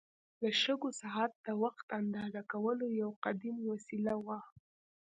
[0.41, 4.39] د شګو ساعت د وخت اندازه کولو یو قدیم وسیله وه.